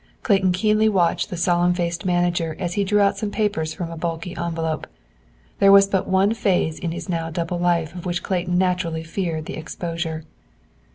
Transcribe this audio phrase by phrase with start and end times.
[0.23, 3.95] Clayton keenly watched the solemn faced manager as he drew out some papers from a
[3.95, 4.87] bulky envelope.
[5.59, 9.45] There was but one phase in his now double life of which Clayton naturally feared
[9.45, 10.25] the exposure.